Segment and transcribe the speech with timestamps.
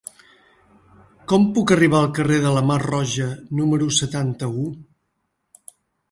[1.33, 3.27] Com puc arribar al carrer de la Mar Roja
[3.59, 4.65] número setanta-u?